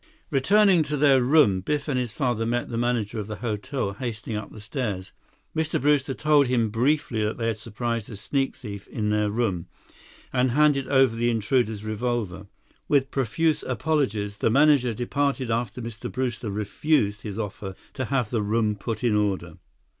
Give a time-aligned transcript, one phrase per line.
[0.31, 4.35] Returning to their room, Biff and his father met the manager of the hotel hastening
[4.35, 5.11] up the stairs.
[5.55, 5.79] Mr.
[5.79, 9.67] Brewster told him briefly that they had surprised a sneak thief in their room,
[10.33, 12.47] and handed over the intruder's revolver.
[12.87, 16.11] With profuse apologies, the manager departed after Mr.
[16.11, 19.57] Brewster refused his offer to have the room put in order.